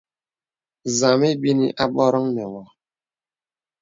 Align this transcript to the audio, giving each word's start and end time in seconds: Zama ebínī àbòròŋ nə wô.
Zama 0.97 1.27
ebínī 1.33 1.67
àbòròŋ 1.83 2.25
nə 2.35 2.43
wô. 2.53 2.63